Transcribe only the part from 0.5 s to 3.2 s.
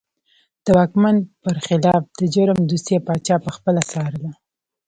د واکمن پر خلاف د جرم دوسیه